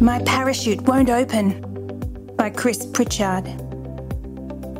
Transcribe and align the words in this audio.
My 0.00 0.22
Parachute 0.26 0.82
Won't 0.82 1.08
Open 1.08 2.34
by 2.36 2.50
Chris 2.50 2.84
Pritchard. 2.84 3.46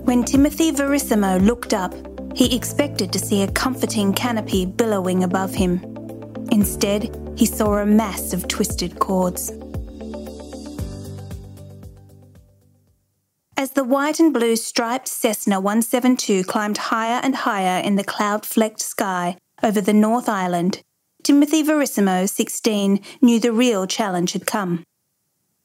When 0.05 0.25
Timothy 0.25 0.73
Verissimo 0.73 1.39
looked 1.39 1.73
up, 1.73 1.95
he 2.35 2.55
expected 2.55 3.15
to 3.15 3.19
see 3.19 3.43
a 3.43 3.51
comforting 3.51 4.13
canopy 4.13 4.67
billowing 4.67 5.25
above 5.25 5.55
him. 5.55 5.81
Instead, 6.53 7.17
he 7.35 7.47
saw 7.47 7.79
a 7.79 7.87
mass 7.87 8.35
of 8.35 8.47
twisted 8.47 8.99
cords. 8.99 9.51
As 13.57 13.71
the 13.71 13.85
white 13.85 14.21
and 14.21 14.35
blue 14.35 14.55
striped 14.55 15.09
Cessna 15.09 15.61
172 15.61 16.45
climbed 16.45 16.77
higher 16.77 17.21
and 17.23 17.35
higher 17.35 17.83
in 17.83 17.97
the 17.97 18.05
cloud 18.05 18.45
flecked 18.45 18.81
sky 18.81 19.39
over 19.63 19.81
the 19.81 19.95
North 19.95 20.29
Island, 20.29 20.83
Timothy 21.23 21.63
Verissimo, 21.63 22.27
16, 22.27 23.01
knew 23.23 23.41
the 23.41 23.53
real 23.53 23.87
challenge 23.87 24.33
had 24.33 24.47
come. 24.47 24.85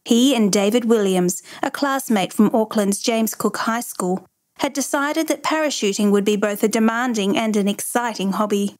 He 0.05 0.35
and 0.35 0.51
David 0.51 0.85
Williams, 0.85 1.43
a 1.61 1.69
classmate 1.69 2.33
from 2.33 2.53
Auckland's 2.53 2.99
James 2.99 3.35
Cook 3.35 3.57
High 3.57 3.81
School, 3.81 4.25
had 4.57 4.73
decided 4.73 5.27
that 5.27 5.43
parachuting 5.43 6.11
would 6.11 6.25
be 6.25 6.35
both 6.35 6.63
a 6.63 6.67
demanding 6.67 7.37
and 7.37 7.55
an 7.55 7.67
exciting 7.67 8.33
hobby. 8.33 8.75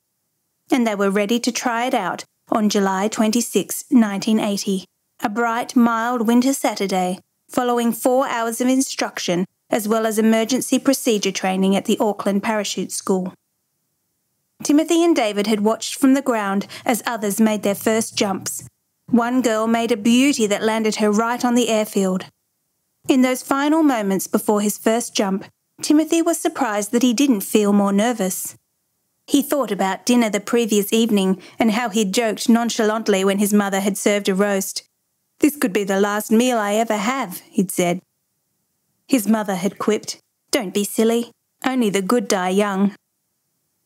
And 0.72 0.86
they 0.86 0.96
were 0.96 1.10
ready 1.10 1.40
to 1.40 1.52
try 1.52 1.86
it 1.86 1.94
out 1.94 2.26
on 2.50 2.70
July 2.70 3.08
26, 3.08 3.86
1980, 3.90 4.86
a 5.24 5.30
bright, 5.30 5.76
mild 5.76 6.28
winter 6.28 6.54
Saturday, 6.54 7.20
following 7.50 7.92
four 7.92 8.28
hours 8.28 8.62
of 8.62 8.68
instruction 8.68 9.46
as 9.70 9.88
well 9.88 10.06
as 10.06 10.20
emergency 10.20 10.78
procedure 10.78 11.32
training 11.32 11.76
at 11.76 11.86
the 11.86 11.98
Auckland 12.00 12.44
Parachute 12.44 12.92
School. 12.92 13.34
Timothy 14.64 15.04
and 15.04 15.16
David 15.16 15.48
had 15.48 15.62
watched 15.62 15.96
from 15.96 16.14
the 16.14 16.22
ground 16.22 16.68
as 16.86 17.02
others 17.06 17.40
made 17.40 17.64
their 17.64 17.76
first 17.76 18.16
jumps 18.16 18.64
one 19.12 19.42
girl 19.42 19.68
made 19.68 19.92
a 19.92 19.98
beauty 19.98 20.48
that 20.48 20.64
landed 20.64 20.96
her 20.96 21.12
right 21.12 21.44
on 21.44 21.56
the 21.56 21.70
airfield. 21.70 22.26
In 23.08 23.22
those 23.22 23.44
final 23.44 23.84
moments 23.84 24.28
before 24.28 24.62
his 24.62 24.78
first 24.78 25.16
jump, 25.16 25.46
Timothy 25.82 26.22
was 26.22 26.40
surprised 26.40 26.92
that 26.92 27.04
he 27.04 27.14
didn't 27.14 27.42
feel 27.42 27.74
more 27.74 27.92
nervous. 27.92 28.56
He 29.28 29.42
thought 29.42 29.72
about 29.72 30.06
dinner 30.06 30.30
the 30.30 30.40
previous 30.40 30.92
evening 30.94 31.42
and 31.58 31.72
how 31.72 31.90
he'd 31.90 32.14
joked 32.14 32.50
nonchalantly 32.50 33.24
when 33.24 33.40
his 33.40 33.54
mother 33.54 33.80
had 33.80 33.98
served 33.98 34.30
a 34.30 34.36
roast. 34.36 34.84
This 35.40 35.58
could 35.58 35.74
be 35.74 35.84
the 35.84 36.00
last 36.00 36.32
meal 36.32 36.58
I 36.58 36.76
ever 36.76 36.98
have, 36.98 37.40
he'd 37.50 37.72
said. 37.72 38.02
His 39.08 39.28
mother 39.28 39.56
had 39.56 39.80
quipped, 39.80 40.20
Don't 40.52 40.74
be 40.74 40.84
silly. 40.84 41.32
Only 41.66 41.90
the 41.90 42.02
good 42.02 42.28
die 42.28 42.50
young. 42.50 42.96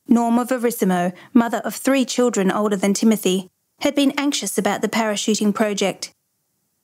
Norma 0.07 0.45
Verissimo, 0.45 1.11
mother 1.33 1.59
of 1.59 1.75
three 1.75 2.05
children 2.05 2.51
older 2.51 2.75
than 2.75 2.93
Timothy, 2.93 3.49
had 3.79 3.95
been 3.95 4.13
anxious 4.17 4.57
about 4.57 4.81
the 4.81 4.89
parachuting 4.89 5.53
project. 5.53 6.11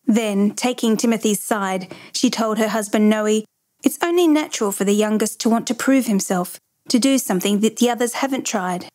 Then, 0.06 0.52
taking 0.52 0.98
Timothy's 0.98 1.42
side, 1.42 1.94
she 2.12 2.30
told 2.30 2.58
her 2.58 2.70
husband 2.70 3.10
Noe, 3.10 3.44
It's 3.84 4.00
only 4.02 4.28
natural 4.28 4.72
for 4.72 4.84
the 4.84 4.94
youngest 4.94 5.40
to 5.42 5.50
want 5.50 5.68
to 5.68 5.74
prove 5.74 6.08
himself, 6.08 6.60
to 6.90 7.00
do 7.00 7.18
something 7.18 7.60
that 7.62 7.78
the 7.78 7.90
others 7.90 8.14
haven't 8.14 8.46
tried. 8.46 8.88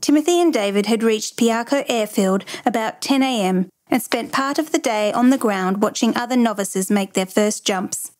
Timothy 0.00 0.40
and 0.40 0.52
David 0.52 0.86
had 0.86 1.02
reached 1.02 1.36
Piako 1.36 1.84
Airfield 1.88 2.44
about 2.64 3.00
10 3.00 3.22
a.m. 3.22 3.68
and 3.88 4.02
spent 4.02 4.32
part 4.32 4.58
of 4.58 4.72
the 4.72 4.78
day 4.78 5.12
on 5.12 5.30
the 5.30 5.38
ground 5.38 5.82
watching 5.82 6.16
other 6.16 6.36
novices 6.36 6.90
make 6.90 7.14
their 7.14 7.26
first 7.26 7.64
jumps. 7.64 8.12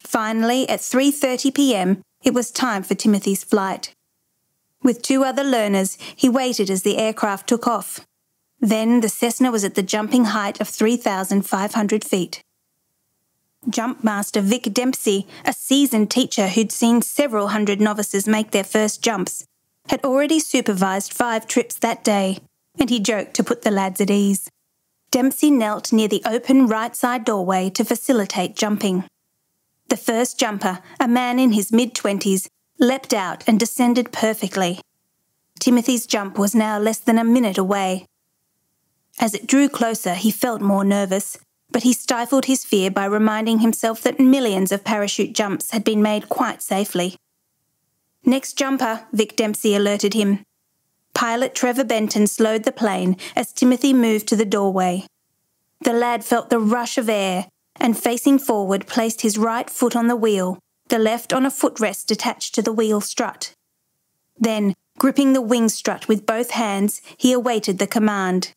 Finally, 0.00 0.68
at 0.68 0.80
3:30 0.80 1.54
p.m., 1.54 2.02
it 2.22 2.32
was 2.32 2.50
time 2.50 2.82
for 2.82 2.94
Timothy's 2.94 3.44
flight. 3.44 3.92
With 4.82 5.02
two 5.02 5.24
other 5.24 5.44
learners, 5.44 5.98
he 6.16 6.28
waited 6.28 6.70
as 6.70 6.82
the 6.82 6.98
aircraft 6.98 7.48
took 7.48 7.66
off. 7.66 8.06
Then 8.60 9.00
the 9.00 9.08
Cessna 9.08 9.50
was 9.50 9.64
at 9.64 9.74
the 9.74 9.82
jumping 9.82 10.26
height 10.26 10.60
of 10.60 10.68
3,500 10.68 12.04
feet. 12.04 12.42
Jumpmaster 13.68 14.42
Vic 14.42 14.72
Dempsey, 14.72 15.26
a 15.44 15.52
seasoned 15.52 16.10
teacher 16.10 16.48
who'd 16.48 16.72
seen 16.72 17.02
several 17.02 17.48
hundred 17.48 17.80
novices 17.80 18.26
make 18.26 18.50
their 18.50 18.64
first 18.64 19.02
jumps, 19.02 19.44
had 19.88 20.04
already 20.04 20.38
supervised 20.38 21.12
five 21.12 21.46
trips 21.46 21.76
that 21.76 22.04
day, 22.04 22.38
and 22.78 22.90
he 22.90 23.00
joked 23.00 23.34
to 23.34 23.44
put 23.44 23.62
the 23.62 23.70
lads 23.70 24.00
at 24.00 24.10
ease. 24.10 24.48
Dempsey 25.10 25.50
knelt 25.50 25.92
near 25.92 26.08
the 26.08 26.22
open 26.24 26.66
right 26.66 26.94
side 26.94 27.24
doorway 27.24 27.70
to 27.70 27.84
facilitate 27.84 28.56
jumping. 28.56 29.04
The 29.88 29.96
first 29.96 30.38
jumper, 30.38 30.80
a 31.00 31.08
man 31.08 31.38
in 31.38 31.52
his 31.52 31.72
mid 31.72 31.94
twenties, 31.94 32.48
leapt 32.78 33.14
out 33.14 33.42
and 33.46 33.58
descended 33.58 34.12
perfectly. 34.12 34.80
Timothy's 35.58 36.06
jump 36.06 36.38
was 36.38 36.54
now 36.54 36.78
less 36.78 36.98
than 36.98 37.18
a 37.18 37.24
minute 37.24 37.58
away, 37.58 38.06
as 39.18 39.34
it 39.34 39.46
drew 39.46 39.68
closer, 39.68 40.14
he 40.14 40.30
felt 40.30 40.60
more 40.60 40.84
nervous, 40.84 41.38
but 41.70 41.82
he 41.82 41.92
stifled 41.92 42.46
his 42.46 42.64
fear 42.64 42.90
by 42.90 43.04
reminding 43.04 43.60
himself 43.60 44.02
that 44.02 44.20
millions 44.20 44.72
of 44.72 44.84
parachute 44.84 45.34
jumps 45.34 45.70
had 45.70 45.84
been 45.84 46.02
made 46.02 46.28
quite 46.28 46.62
safely. 46.62 47.16
Next 48.24 48.54
jumper, 48.54 49.06
Vic 49.12 49.36
Dempsey 49.36 49.74
alerted 49.74 50.14
him. 50.14 50.40
Pilot 51.14 51.54
Trevor 51.54 51.84
Benton 51.84 52.26
slowed 52.26 52.64
the 52.64 52.72
plane 52.72 53.16
as 53.34 53.52
Timothy 53.52 53.92
moved 53.92 54.28
to 54.28 54.36
the 54.36 54.44
doorway. 54.44 55.04
The 55.80 55.92
lad 55.92 56.24
felt 56.24 56.50
the 56.50 56.58
rush 56.58 56.98
of 56.98 57.08
air 57.08 57.48
and, 57.76 57.98
facing 57.98 58.38
forward, 58.38 58.86
placed 58.86 59.22
his 59.22 59.38
right 59.38 59.68
foot 59.68 59.96
on 59.96 60.08
the 60.08 60.16
wheel, 60.16 60.58
the 60.88 60.98
left 60.98 61.32
on 61.32 61.44
a 61.44 61.50
footrest 61.50 62.10
attached 62.10 62.54
to 62.54 62.62
the 62.62 62.72
wheel 62.72 63.00
strut. 63.00 63.52
Then, 64.38 64.74
gripping 64.98 65.32
the 65.32 65.42
wing 65.42 65.68
strut 65.68 66.08
with 66.08 66.26
both 66.26 66.50
hands, 66.50 67.00
he 67.16 67.32
awaited 67.32 67.78
the 67.78 67.86
command. 67.86 68.52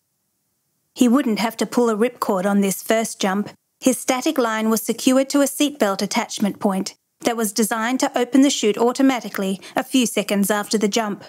He 0.94 1.08
wouldn't 1.08 1.40
have 1.40 1.58
to 1.58 1.66
pull 1.66 1.90
a 1.90 1.96
ripcord 1.96 2.46
on 2.46 2.62
this 2.62 2.84
first 2.84 3.20
jump. 3.20 3.50
His 3.80 3.98
static 3.98 4.38
line 4.38 4.70
was 4.70 4.82
secured 4.82 5.30
to 5.30 5.42
a 5.42 5.46
seatbelt 5.46 6.02
attachment 6.02 6.60
point 6.60 6.96
that 7.22 7.38
was 7.38 7.54
designed 7.54 8.00
to 8.02 8.18
open 8.18 8.42
the 8.42 8.50
chute 8.50 8.78
automatically 8.78 9.62
a 9.76 9.84
few 9.84 10.06
seconds 10.06 10.52
after 10.52 10.78
the 10.78 10.88
jump. 10.88 11.24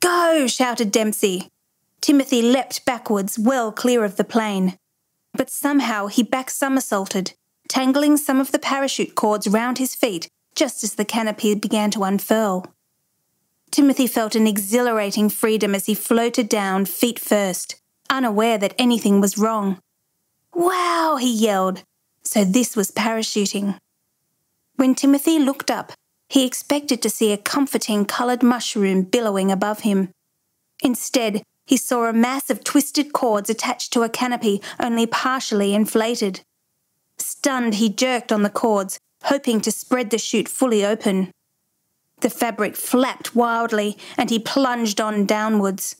Go! 0.00 0.46
shouted 0.46 0.90
Dempsey. 0.90 1.48
Timothy 2.00 2.40
leapt 2.40 2.84
backwards, 2.86 3.38
well 3.38 3.70
clear 3.70 4.04
of 4.04 4.16
the 4.16 4.24
plane. 4.24 4.78
But 5.34 5.50
somehow 5.50 6.06
he 6.06 6.22
back 6.22 6.50
somersaulted, 6.50 7.34
tangling 7.68 8.16
some 8.16 8.40
of 8.40 8.52
the 8.52 8.58
parachute 8.58 9.14
cords 9.14 9.46
round 9.46 9.78
his 9.78 9.94
feet 9.94 10.28
just 10.54 10.82
as 10.82 10.94
the 10.94 11.04
canopy 11.04 11.54
began 11.54 11.90
to 11.92 12.04
unfurl. 12.04 12.66
Timothy 13.70 14.06
felt 14.06 14.34
an 14.34 14.46
exhilarating 14.46 15.28
freedom 15.28 15.74
as 15.74 15.86
he 15.86 15.94
floated 15.94 16.48
down 16.48 16.84
feet 16.84 17.18
first, 17.18 17.79
unaware 18.10 18.58
that 18.58 18.74
anything 18.78 19.20
was 19.20 19.38
wrong. 19.38 19.78
Wow, 20.52 21.16
he 21.18 21.32
yelled. 21.32 21.82
So 22.22 22.44
this 22.44 22.76
was 22.76 22.90
parachuting. 22.90 23.78
When 24.76 24.94
Timothy 24.94 25.38
looked 25.38 25.70
up, 25.70 25.92
he 26.28 26.46
expected 26.46 27.00
to 27.02 27.10
see 27.10 27.32
a 27.32 27.38
comforting 27.38 28.04
coloured 28.04 28.42
mushroom 28.42 29.02
billowing 29.02 29.50
above 29.50 29.80
him. 29.80 30.10
Instead, 30.82 31.42
he 31.66 31.76
saw 31.76 32.06
a 32.06 32.12
mass 32.12 32.50
of 32.50 32.64
twisted 32.64 33.12
cords 33.12 33.50
attached 33.50 33.92
to 33.92 34.02
a 34.02 34.08
canopy 34.08 34.60
only 34.80 35.06
partially 35.06 35.74
inflated. 35.74 36.40
Stunned, 37.18 37.74
he 37.74 37.88
jerked 37.88 38.32
on 38.32 38.42
the 38.42 38.50
cords, 38.50 38.98
hoping 39.24 39.60
to 39.60 39.70
spread 39.70 40.10
the 40.10 40.18
chute 40.18 40.48
fully 40.48 40.84
open. 40.84 41.30
The 42.20 42.30
fabric 42.30 42.76
flapped 42.76 43.34
wildly, 43.36 43.96
and 44.16 44.30
he 44.30 44.38
plunged 44.38 45.00
on 45.00 45.26
downwards. 45.26 45.96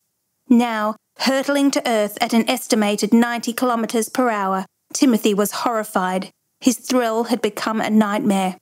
Now, 0.50 0.96
Hurtling 1.20 1.70
to 1.72 1.86
earth 1.86 2.16
at 2.22 2.32
an 2.32 2.48
estimated 2.48 3.12
90 3.12 3.52
kilometres 3.52 4.08
per 4.08 4.30
hour, 4.30 4.64
Timothy 4.94 5.34
was 5.34 5.52
horrified. 5.52 6.30
His 6.60 6.78
thrill 6.78 7.24
had 7.24 7.42
become 7.42 7.78
a 7.78 7.90
nightmare. 7.90 8.56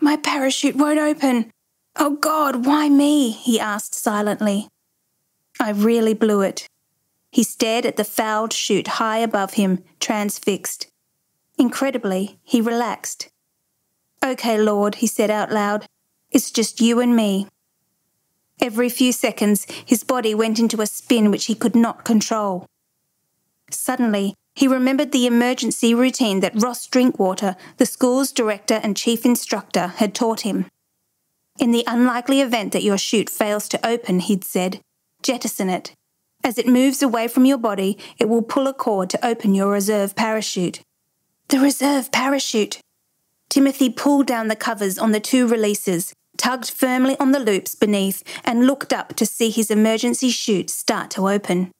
My 0.00 0.16
parachute 0.16 0.74
won't 0.74 0.98
open. 0.98 1.52
Oh 1.94 2.16
God, 2.16 2.66
why 2.66 2.88
me? 2.88 3.30
he 3.30 3.60
asked 3.60 3.94
silently. 3.94 4.66
I 5.60 5.70
really 5.70 6.12
blew 6.12 6.40
it. 6.40 6.66
He 7.30 7.44
stared 7.44 7.86
at 7.86 7.96
the 7.96 8.04
fouled 8.04 8.52
chute 8.52 8.88
high 8.98 9.18
above 9.18 9.54
him, 9.54 9.84
transfixed. 10.00 10.88
Incredibly, 11.56 12.40
he 12.42 12.60
relaxed. 12.60 13.28
Okay, 14.24 14.58
Lord, 14.58 14.96
he 14.96 15.06
said 15.06 15.30
out 15.30 15.52
loud. 15.52 15.86
It's 16.32 16.50
just 16.50 16.80
you 16.80 16.98
and 16.98 17.14
me. 17.14 17.46
Every 18.60 18.88
few 18.88 19.12
seconds, 19.12 19.66
his 19.84 20.02
body 20.02 20.34
went 20.34 20.58
into 20.58 20.80
a 20.80 20.86
spin 20.86 21.30
which 21.30 21.46
he 21.46 21.54
could 21.54 21.74
not 21.74 22.04
control. 22.04 22.66
Suddenly, 23.70 24.34
he 24.54 24.66
remembered 24.66 25.12
the 25.12 25.26
emergency 25.26 25.94
routine 25.94 26.40
that 26.40 26.60
Ross 26.60 26.86
Drinkwater, 26.86 27.56
the 27.76 27.84
school's 27.84 28.32
director 28.32 28.80
and 28.82 28.96
chief 28.96 29.26
instructor, 29.26 29.88
had 29.88 30.14
taught 30.14 30.40
him. 30.40 30.66
In 31.58 31.72
the 31.72 31.84
unlikely 31.86 32.40
event 32.40 32.72
that 32.72 32.82
your 32.82 32.98
chute 32.98 33.28
fails 33.28 33.68
to 33.68 33.86
open, 33.86 34.20
he'd 34.20 34.44
said, 34.44 34.80
jettison 35.22 35.68
it. 35.68 35.92
As 36.42 36.58
it 36.58 36.68
moves 36.68 37.02
away 37.02 37.28
from 37.28 37.44
your 37.44 37.58
body, 37.58 37.98
it 38.18 38.28
will 38.28 38.42
pull 38.42 38.66
a 38.66 38.72
cord 38.72 39.10
to 39.10 39.26
open 39.26 39.54
your 39.54 39.70
reserve 39.70 40.14
parachute. 40.16 40.80
The 41.48 41.58
reserve 41.58 42.10
parachute! 42.10 42.80
Timothy 43.48 43.90
pulled 43.90 44.26
down 44.26 44.48
the 44.48 44.56
covers 44.56 44.98
on 44.98 45.12
the 45.12 45.20
two 45.20 45.46
releases 45.46 46.12
tugged 46.36 46.70
firmly 46.70 47.16
on 47.18 47.32
the 47.32 47.38
loops 47.38 47.74
beneath, 47.74 48.22
and 48.44 48.66
looked 48.66 48.92
up 48.92 49.14
to 49.16 49.26
see 49.26 49.50
his 49.50 49.70
emergency 49.70 50.30
chute 50.30 50.70
start 50.70 51.10
to 51.12 51.28
open. 51.28 51.70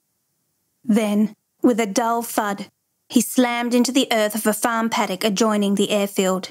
Then, 0.85 1.35
with 1.63 1.81
a 1.81 1.87
dull 1.87 2.23
thud, 2.23 2.67
he 3.09 3.21
slammed 3.21 3.75
into 3.75 3.93
the 3.93 4.09
earth 4.13 4.35
of 4.35 4.47
a 4.47 4.53
farm 4.53 4.91
paddock 4.91 5.25
adjoining 5.25 5.75
the 5.75 5.91
airfield. 5.91 6.51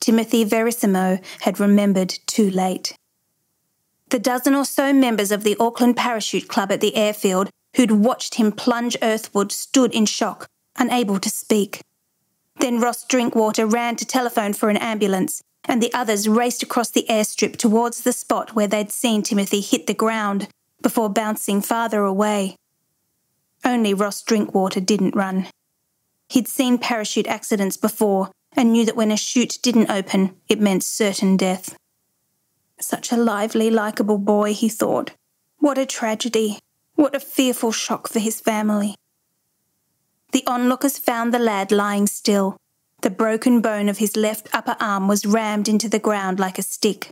Timothy 0.00 0.44
Verissimo 0.44 1.18
had 1.40 1.60
remembered 1.60 2.10
too 2.26 2.50
late. 2.50 2.94
The 4.10 4.18
dozen 4.18 4.54
or 4.54 4.64
so 4.64 4.92
members 4.92 5.32
of 5.32 5.42
the 5.42 5.56
Auckland 5.58 5.96
Parachute 5.96 6.48
Club 6.48 6.70
at 6.70 6.80
the 6.80 6.94
airfield 6.96 7.50
who'd 7.74 7.90
watched 7.90 8.36
him 8.36 8.52
plunge 8.52 8.96
earthward 9.02 9.52
stood 9.52 9.92
in 9.92 10.06
shock, 10.06 10.46
unable 10.76 11.18
to 11.20 11.28
speak. 11.28 11.80
Then 12.58 12.80
Ross 12.80 13.04
Drinkwater 13.04 13.66
ran 13.66 13.96
to 13.96 14.06
telephone 14.06 14.54
for 14.54 14.70
an 14.70 14.78
ambulance, 14.78 15.42
and 15.66 15.82
the 15.82 15.92
others 15.92 16.28
raced 16.28 16.62
across 16.62 16.90
the 16.90 17.06
airstrip 17.08 17.56
towards 17.56 18.02
the 18.02 18.12
spot 18.12 18.54
where 18.54 18.68
they'd 18.68 18.92
seen 18.92 19.22
Timothy 19.22 19.60
hit 19.60 19.86
the 19.86 19.94
ground 19.94 20.48
before 20.80 21.10
bouncing 21.10 21.60
farther 21.60 22.02
away. 22.02 22.56
Only 23.64 23.92
Ross 23.92 24.22
Drinkwater 24.22 24.80
didn't 24.80 25.16
run. 25.16 25.48
He'd 26.28 26.48
seen 26.48 26.78
parachute 26.78 27.26
accidents 27.26 27.76
before 27.76 28.30
and 28.52 28.72
knew 28.72 28.84
that 28.84 28.96
when 28.96 29.10
a 29.10 29.16
chute 29.16 29.58
didn't 29.62 29.90
open, 29.90 30.36
it 30.48 30.60
meant 30.60 30.84
certain 30.84 31.36
death. 31.36 31.76
Such 32.80 33.10
a 33.10 33.16
lively, 33.16 33.70
likeable 33.70 34.18
boy, 34.18 34.54
he 34.54 34.68
thought. 34.68 35.12
What 35.58 35.78
a 35.78 35.86
tragedy. 35.86 36.58
What 36.94 37.14
a 37.14 37.20
fearful 37.20 37.72
shock 37.72 38.08
for 38.08 38.18
his 38.18 38.40
family. 38.40 38.94
The 40.32 40.44
onlookers 40.46 40.98
found 40.98 41.32
the 41.32 41.38
lad 41.38 41.72
lying 41.72 42.06
still. 42.06 42.56
The 43.02 43.10
broken 43.10 43.60
bone 43.60 43.88
of 43.88 43.98
his 43.98 44.16
left 44.16 44.48
upper 44.52 44.76
arm 44.80 45.08
was 45.08 45.26
rammed 45.26 45.68
into 45.68 45.88
the 45.88 45.98
ground 45.98 46.40
like 46.40 46.58
a 46.58 46.62
stick. 46.62 47.10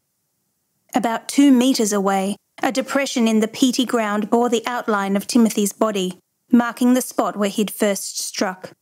About 0.94 1.28
two 1.28 1.52
metres 1.52 1.92
away, 1.92 2.36
a 2.62 2.72
depression 2.72 3.28
in 3.28 3.40
the 3.40 3.48
peaty 3.48 3.84
ground 3.84 4.30
bore 4.30 4.48
the 4.48 4.66
outline 4.66 5.16
of 5.16 5.26
Timothy's 5.26 5.72
body, 5.72 6.18
marking 6.50 6.94
the 6.94 7.02
spot 7.02 7.36
where 7.36 7.50
he'd 7.50 7.70
first 7.70 8.18
struck. 8.18 8.72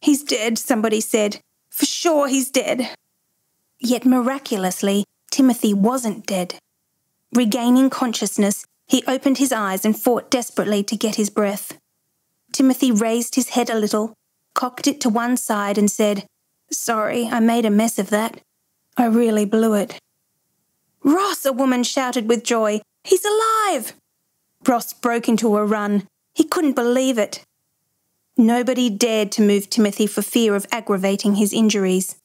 He's 0.00 0.22
dead, 0.22 0.58
somebody 0.58 1.00
said. 1.00 1.40
For 1.70 1.86
sure 1.86 2.28
he's 2.28 2.50
dead. 2.50 2.94
Yet 3.80 4.04
miraculously, 4.04 5.04
Timothy 5.30 5.74
wasn't 5.74 6.26
dead. 6.26 6.54
Regaining 7.34 7.90
consciousness, 7.90 8.64
he 8.86 9.02
opened 9.08 9.38
his 9.38 9.52
eyes 9.52 9.84
and 9.84 9.98
fought 9.98 10.30
desperately 10.30 10.82
to 10.84 10.96
get 10.96 11.16
his 11.16 11.30
breath. 11.30 11.78
Timothy 12.52 12.92
raised 12.92 13.34
his 13.34 13.50
head 13.50 13.68
a 13.68 13.78
little, 13.78 14.14
cocked 14.54 14.86
it 14.86 15.00
to 15.02 15.08
one 15.08 15.36
side, 15.36 15.76
and 15.76 15.90
said, 15.90 16.26
Sorry, 16.70 17.26
I 17.26 17.40
made 17.40 17.64
a 17.64 17.70
mess 17.70 17.98
of 17.98 18.10
that. 18.10 18.40
I 18.96 19.06
really 19.06 19.44
blew 19.44 19.74
it. 19.74 19.98
Ross, 21.02 21.44
a 21.44 21.52
woman 21.52 21.82
shouted 21.82 22.28
with 22.28 22.44
joy. 22.44 22.80
He's 23.02 23.24
alive! 23.24 23.94
Ross 24.66 24.92
broke 24.92 25.28
into 25.28 25.56
a 25.56 25.64
run. 25.64 26.06
He 26.34 26.44
couldn't 26.44 26.74
believe 26.74 27.18
it. 27.18 27.42
Nobody 28.36 28.90
dared 28.90 29.30
to 29.32 29.42
move 29.42 29.70
Timothy 29.70 30.06
for 30.06 30.22
fear 30.22 30.54
of 30.56 30.66
aggravating 30.72 31.36
his 31.36 31.52
injuries. 31.52 32.16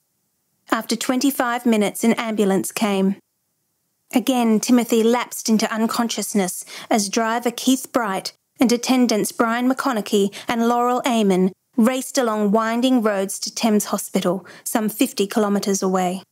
After 0.70 0.96
25 0.96 1.66
minutes, 1.66 2.02
an 2.04 2.14
ambulance 2.14 2.72
came. 2.72 3.16
Again, 4.12 4.58
Timothy 4.58 5.02
lapsed 5.02 5.48
into 5.48 5.72
unconsciousness 5.72 6.64
as 6.90 7.08
driver 7.08 7.50
Keith 7.50 7.92
Bright 7.92 8.32
and 8.58 8.72
attendants 8.72 9.30
Brian 9.30 9.70
McConaughey 9.70 10.34
and 10.48 10.68
Laurel 10.68 11.02
Amon 11.06 11.52
raced 11.76 12.18
along 12.18 12.50
winding 12.50 13.02
roads 13.02 13.38
to 13.40 13.54
Thames 13.54 13.86
Hospital, 13.86 14.46
some 14.64 14.88
50 14.88 15.26
kilometres 15.26 15.82
away. 15.82 16.22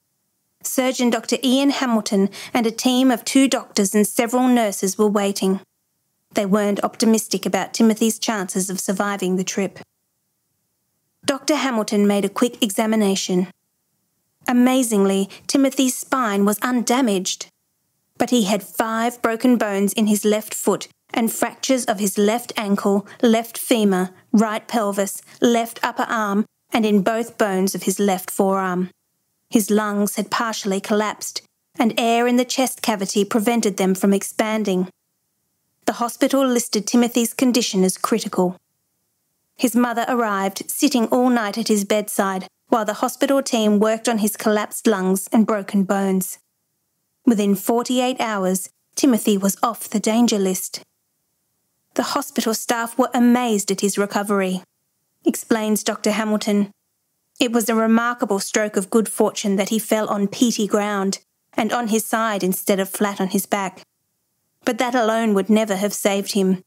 Surgeon 0.62 1.08
Dr. 1.10 1.36
Ian 1.42 1.70
Hamilton 1.70 2.28
and 2.52 2.66
a 2.66 2.70
team 2.70 3.10
of 3.10 3.24
two 3.24 3.48
doctors 3.48 3.94
and 3.94 4.06
several 4.06 4.48
nurses 4.48 4.98
were 4.98 5.08
waiting. 5.08 5.60
They 6.32 6.46
weren't 6.46 6.82
optimistic 6.84 7.46
about 7.46 7.72
Timothy's 7.72 8.18
chances 8.18 8.68
of 8.68 8.80
surviving 8.80 9.36
the 9.36 9.44
trip. 9.44 9.78
Dr. 11.24 11.56
Hamilton 11.56 12.06
made 12.06 12.24
a 12.24 12.28
quick 12.28 12.62
examination. 12.62 13.48
Amazingly, 14.46 15.28
Timothy's 15.46 15.94
spine 15.94 16.44
was 16.44 16.58
undamaged, 16.60 17.46
but 18.16 18.30
he 18.30 18.44
had 18.44 18.62
five 18.62 19.20
broken 19.22 19.56
bones 19.56 19.92
in 19.92 20.06
his 20.06 20.24
left 20.24 20.54
foot 20.54 20.88
and 21.12 21.32
fractures 21.32 21.84
of 21.86 21.98
his 21.98 22.18
left 22.18 22.52
ankle, 22.56 23.06
left 23.22 23.58
femur, 23.58 24.10
right 24.32 24.66
pelvis, 24.68 25.22
left 25.40 25.80
upper 25.82 26.06
arm, 26.08 26.44
and 26.70 26.84
in 26.84 27.02
both 27.02 27.38
bones 27.38 27.74
of 27.74 27.84
his 27.84 27.98
left 27.98 28.30
forearm. 28.30 28.90
His 29.50 29.70
lungs 29.70 30.16
had 30.16 30.30
partially 30.30 30.80
collapsed, 30.80 31.42
and 31.78 31.98
air 31.98 32.26
in 32.26 32.36
the 32.36 32.44
chest 32.44 32.82
cavity 32.82 33.24
prevented 33.24 33.76
them 33.76 33.94
from 33.94 34.12
expanding 34.12 34.88
the 35.88 35.94
hospital 35.94 36.46
listed 36.46 36.86
Timothy's 36.86 37.32
condition 37.32 37.82
as 37.82 37.96
critical. 37.96 38.58
His 39.56 39.74
mother 39.74 40.04
arrived, 40.06 40.70
sitting 40.70 41.06
all 41.06 41.30
night 41.30 41.56
at 41.56 41.68
his 41.68 41.86
bedside, 41.86 42.46
while 42.68 42.84
the 42.84 43.00
hospital 43.00 43.42
team 43.42 43.80
worked 43.80 44.06
on 44.06 44.18
his 44.18 44.36
collapsed 44.36 44.86
lungs 44.86 45.28
and 45.32 45.46
broken 45.46 45.84
bones. 45.84 46.40
Within 47.24 47.54
48 47.54 48.20
hours, 48.20 48.68
Timothy 48.96 49.38
was 49.38 49.56
off 49.62 49.88
the 49.88 49.98
danger 49.98 50.38
list. 50.38 50.82
The 51.98 52.14
hospital 52.14 52.54
staff 52.54 52.96
were 52.96 53.10
amazed 53.12 53.70
at 53.70 53.82
his 53.82 53.98
recovery, 53.98 54.62
explains 55.26 55.84
Dr. 55.84 56.12
Hamilton. 56.12 56.70
It 57.38 57.52
was 57.52 57.68
a 57.68 57.74
remarkable 57.74 58.38
stroke 58.38 58.78
of 58.78 58.88
good 58.88 59.10
fortune 59.10 59.56
that 59.56 59.68
he 59.68 59.78
fell 59.78 60.08
on 60.08 60.28
peaty 60.28 60.66
ground 60.66 61.18
and 61.52 61.74
on 61.74 61.88
his 61.88 62.06
side 62.06 62.42
instead 62.42 62.80
of 62.80 62.88
flat 62.88 63.20
on 63.20 63.28
his 63.28 63.44
back 63.44 63.82
but 64.68 64.76
that 64.76 64.94
alone 64.94 65.32
would 65.32 65.48
never 65.48 65.76
have 65.76 65.94
saved 65.94 66.32
him. 66.32 66.62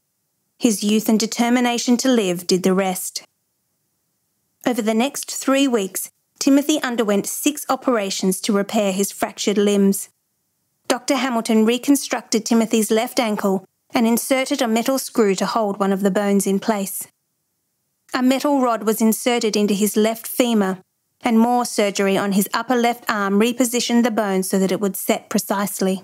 His 0.58 0.84
youth 0.84 1.08
and 1.08 1.20
determination 1.20 1.98
to 1.98 2.10
live 2.10 2.48
did 2.48 2.64
the 2.64 2.74
rest. 2.74 3.24
Over 4.66 4.82
the 4.82 4.96
next 4.96 5.36
three 5.36 5.68
weeks, 5.68 6.10
Timothy 6.40 6.82
underwent 6.82 7.28
six 7.28 7.64
operations 7.70 8.42
to 8.42 8.54
repair 8.54 8.92
his 8.92 9.12
fractured 9.12 9.60
limbs. 9.60 10.10
Dr. 10.88 11.16
Hamilton 11.16 11.64
reconstructed 11.64 12.44
Timothy's 12.44 12.90
left 12.90 13.20
ankle 13.20 13.66
and 13.94 14.08
inserted 14.08 14.62
a 14.62 14.68
metal 14.68 14.98
screw 14.98 15.36
to 15.36 15.46
hold 15.46 15.80
one 15.80 15.92
of 15.92 16.02
the 16.02 16.12
bones 16.12 16.48
in 16.48 16.60
place. 16.60 17.08
A 18.14 18.22
metal 18.22 18.62
rod 18.62 18.84
was 18.84 19.02
inserted 19.02 19.56
into 19.56 19.74
his 19.74 19.96
left 19.96 20.28
femur, 20.28 20.80
and 21.22 21.40
more 21.40 21.66
surgery 21.66 22.18
on 22.18 22.34
his 22.34 22.50
upper 22.54 22.76
left 22.76 23.06
arm 23.10 23.40
repositioned 23.40 24.04
the 24.04 24.12
bone 24.12 24.44
so 24.44 24.60
that 24.60 24.72
it 24.72 24.82
would 24.82 24.98
set 24.98 25.30
precisely. 25.30 26.02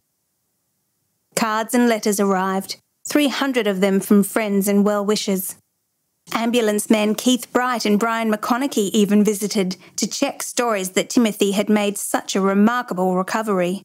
Cards 1.36 1.74
and 1.74 1.88
letters 1.88 2.19
arrived, 2.19 2.78
300 3.07 3.68
of 3.68 3.80
them 3.80 4.00
from 4.00 4.24
friends 4.24 4.68
and 4.68 4.86
well 4.86 5.06
wishers. 5.06 5.56
Ambulance 6.34 6.89
men 6.89 7.16
Keith 7.16 7.51
Bright 7.54 7.86
and 7.86 8.00
Brian 8.00 8.32
McConaughey 8.32 8.89
even 8.91 9.24
visited 9.24 9.77
to 9.96 10.08
check 10.08 10.44
stories 10.44 10.91
that 10.91 11.10
Timothy 11.10 11.51
had 11.51 11.70
made 11.70 11.98
such 11.98 12.36
a 12.36 12.41
remarkable 12.41 13.15
recovery. 13.15 13.82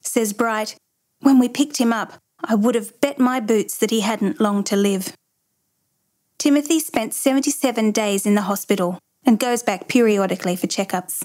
Says 0.00 0.32
Bright, 0.32 0.76
When 1.20 1.38
we 1.38 1.48
picked 1.48 1.76
him 1.76 1.92
up, 1.92 2.14
I 2.46 2.54
would 2.54 2.74
have 2.74 3.00
bet 3.00 3.18
my 3.18 3.40
boots 3.40 3.78
that 3.78 3.90
he 3.90 4.00
hadn't 4.00 4.40
long 4.40 4.64
to 4.64 4.76
live. 4.76 5.14
Timothy 6.38 6.78
spent 6.78 7.14
77 7.14 7.90
days 7.92 8.26
in 8.26 8.34
the 8.34 8.42
hospital 8.42 8.98
and 9.24 9.38
goes 9.38 9.62
back 9.62 9.88
periodically 9.88 10.56
for 10.56 10.66
checkups. 10.66 11.24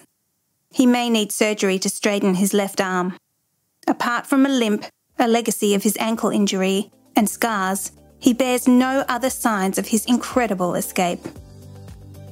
He 0.72 0.86
may 0.86 1.10
need 1.10 1.32
surgery 1.32 1.78
to 1.80 1.90
straighten 1.90 2.36
his 2.36 2.54
left 2.54 2.80
arm. 2.80 3.18
Apart 3.88 4.28
from 4.28 4.46
a 4.46 4.50
limp, 4.50 4.86
a 5.18 5.28
legacy 5.28 5.74
of 5.74 5.84
his 5.84 5.98
ankle 6.00 6.30
injury, 6.30 6.92
and 7.16 7.30
scars, 7.30 7.92
he 8.20 8.34
bears 8.34 8.68
no 8.68 9.04
other 9.10 9.30
signs 9.30 9.78
of 9.78 9.88
his 9.88 10.06
incredible 10.06 10.76
escape. 10.76 11.20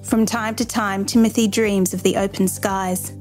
From 0.03 0.25
time 0.25 0.55
to 0.55 0.65
time, 0.65 1.03
Timothy 1.03 1.47
dreams 1.47 1.93
of 1.93 2.03
the 2.03 2.15
open 2.15 2.47
skies. 2.47 3.11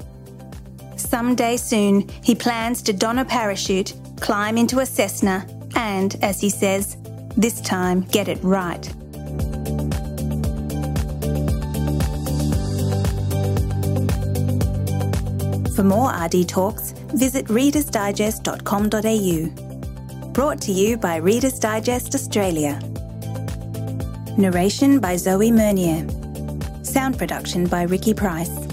Someday 0.97 1.57
soon, 1.57 2.09
he 2.23 2.35
plans 2.35 2.83
to 2.83 2.93
don 2.93 3.19
a 3.19 3.25
parachute, 3.25 3.95
climb 4.21 4.57
into 4.57 4.79
a 4.79 4.87
Cessna, 4.87 5.47
and, 5.77 6.17
as 6.23 6.41
he 6.41 6.51
says, 6.51 6.97
this 7.37 7.61
time 7.61 8.01
get 8.01 8.27
it 8.29 8.43
right. 8.43 8.85
For 15.77 15.85
more 15.85 16.11
RD 16.11 16.49
Talks, 16.49 16.91
visit 17.15 17.47
readersdigest.com.au. 17.47 20.33
Brought 20.33 20.61
to 20.63 20.73
you 20.73 20.97
by 20.97 21.17
Reader's 21.17 21.59
Digest 21.59 22.15
Australia. 22.15 22.81
Narration 24.39 25.01
by 25.01 25.17
Zoe 25.17 25.51
Mernier. 25.51 26.07
Sound 26.85 27.19
production 27.19 27.67
by 27.67 27.83
Ricky 27.83 28.15
Price. 28.15 28.66